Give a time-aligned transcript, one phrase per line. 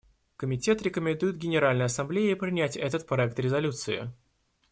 [0.35, 4.11] Комитет рекомендует Генеральной Ассамблее принять этот проект резолюции.